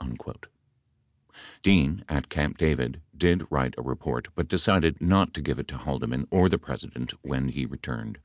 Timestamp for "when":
7.22-7.48